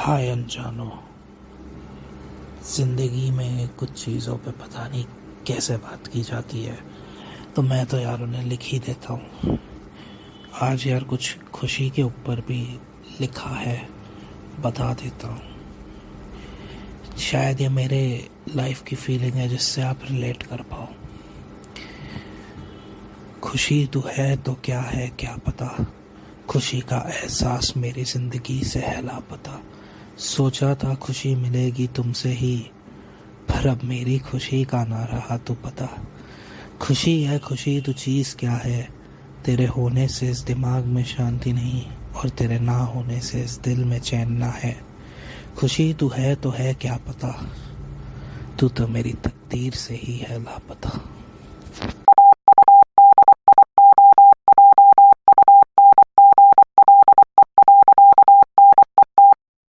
[0.00, 0.90] हाय अनजानो।
[2.66, 5.04] ज़िंदगी में कुछ चीज़ों पे पता नहीं
[5.46, 6.78] कैसे बात की जाती है।
[7.56, 9.58] तो मैं तो यार उन्हें लिख ही देता हूँ।
[10.62, 12.60] आज यार कुछ खुशी के ऊपर भी
[13.20, 13.88] लिखा है,
[14.60, 20.86] बता देता हूँ। शायद ये मेरे लाइफ की फीलिंग है जिससे आप रिलेट कर पाओ।
[23.42, 25.86] खुशी तो है तो क्या है क्या पता?
[26.48, 29.60] खुशी का एहसास मेरी ज़िंदगी से है लापता।
[30.18, 32.56] सोचा था खुशी मिलेगी तुमसे ही,
[33.48, 36.06] पर अब मेरी खुशी का ना रहा तो पता।
[36.80, 38.88] खुशी है, खुशी तो चीज़ क्या है?
[39.44, 41.86] तेरे होने से इस दिमाग में शांति नहीं,
[42.16, 44.80] और तेरे ना होने से इस दिल में चैन ना है।
[45.56, 47.50] खुशी तू है तो है क्या पता?
[48.58, 51.09] तू तो मेरी तकदीर से ही है लापता।